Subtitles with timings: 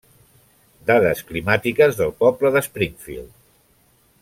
[0.91, 3.31] Dades climàtiques del poble de Springfield.